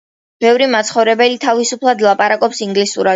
[0.43, 3.09] ბევრი მაცხოვრებელი თავისუფლად ლაპარაკობს ინგლისურად.